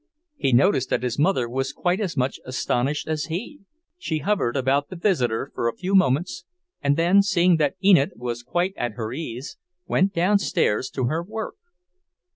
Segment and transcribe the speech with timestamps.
[0.35, 3.59] He noticed that his mother was quite as much astonished as he.
[3.99, 6.43] She hovered about the visitor for a few moments,
[6.81, 11.53] and then, seeing that Enid was quite at her ease, went downstairs to her work.